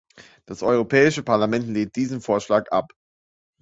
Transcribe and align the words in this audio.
Das 0.47 0.63
Europäische 0.63 1.21
Parlament 1.21 1.67
lehnt 1.67 1.95
diesen 1.95 2.21
Vorschlag 2.21 2.67
ab. 2.71 2.91